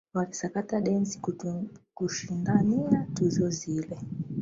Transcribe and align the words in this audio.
Walisakata 0.13 0.81
densi 0.81 1.19
kushindania 1.93 3.07
tuzo 3.15 3.49
zile 3.49 3.97